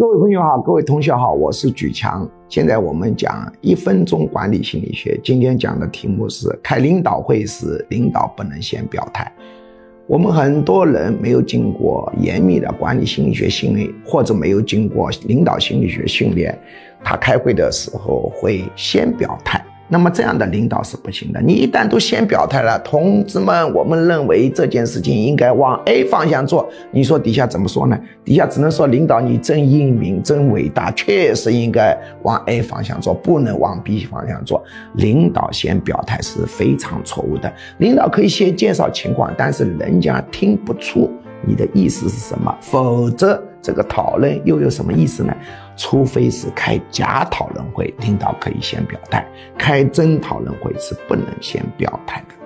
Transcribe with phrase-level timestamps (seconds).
[0.00, 2.26] 各位朋友好，各位同学好，我是举强。
[2.48, 5.20] 现在我们讲一分钟管理心理学。
[5.22, 9.30] 今天讲的题目是开领导会时，领导不能先表态。
[10.06, 16.58] 我们很多人没有经过严密的管理心理学训练，或者没有经过领导心理学训练，
[17.04, 19.62] 他开会的时候会先表态。
[19.90, 21.40] 那么这样的领导是不行的。
[21.42, 26.70] 你一旦都先表态了，同志们，我们认为这件事情应该往 A 方向做。
[26.92, 27.98] 你说底下怎么说呢？
[28.24, 34.62] 底下只能说领导你真英明，真伟大，确实应该往 A 方向做，不能往 B 方向做。
[34.94, 37.52] 领导先表态是非常错误的。
[37.78, 41.10] 领导可以先介绍情况，但是人家听不出。
[41.42, 42.54] 你的意思是什么？
[42.60, 45.34] 否则这个讨论又有什么意思呢？
[45.80, 49.24] 除非是开假讨论会，领导可以先表态；
[49.56, 52.39] 开真讨论会是不能先表态的。